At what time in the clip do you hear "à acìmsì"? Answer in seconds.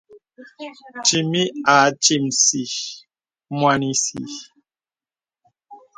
1.71-2.61